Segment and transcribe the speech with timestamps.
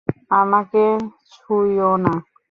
[0.31, 0.83] আমাকে
[1.33, 2.13] ছুইও না।